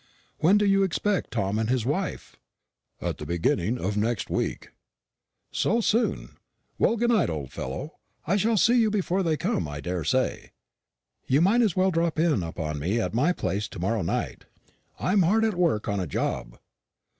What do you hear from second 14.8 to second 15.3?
I'm